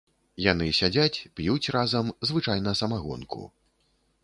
Яны 0.45 0.69
сядзяць, 0.77 1.19
п'юць 1.39 1.71
разам, 1.77 2.09
звычайна 2.31 2.75
самагонку. 2.83 3.41